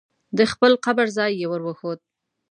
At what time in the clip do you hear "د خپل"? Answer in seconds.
0.37-0.71